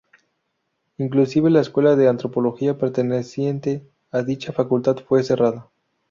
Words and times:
Inclusive 0.97 1.51
la 1.51 1.59
escuela 1.61 1.95
de 1.95 2.07
Antropología 2.07 2.75
perteneciente 2.75 3.87
a 4.09 4.23
dicha 4.23 4.51
facultad 4.51 4.95
fue 4.95 5.21
cerrada. 5.21 5.69